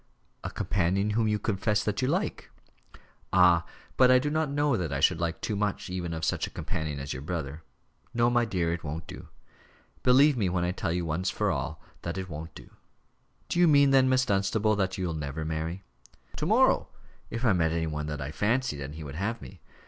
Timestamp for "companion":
0.49-1.11, 6.49-6.99